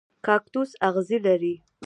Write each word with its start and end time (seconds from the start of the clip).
کاکتوس 0.25 0.69
اغزي 0.87 1.17
لري 1.25 1.53